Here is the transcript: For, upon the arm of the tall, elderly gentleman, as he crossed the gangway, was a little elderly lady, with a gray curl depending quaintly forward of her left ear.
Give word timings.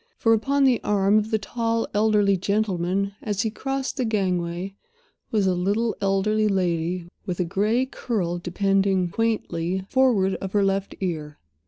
For, 0.17 0.33
upon 0.33 0.63
the 0.63 0.83
arm 0.83 1.19
of 1.19 1.29
the 1.29 1.37
tall, 1.37 1.87
elderly 1.93 2.35
gentleman, 2.35 3.13
as 3.21 3.43
he 3.43 3.51
crossed 3.51 3.97
the 3.97 4.03
gangway, 4.03 4.73
was 5.29 5.45
a 5.45 5.53
little 5.53 5.95
elderly 6.01 6.47
lady, 6.47 7.07
with 7.27 7.39
a 7.39 7.45
gray 7.45 7.85
curl 7.85 8.39
depending 8.39 9.09
quaintly 9.11 9.85
forward 9.89 10.33
of 10.41 10.53
her 10.53 10.63
left 10.63 10.95
ear. 11.01 11.37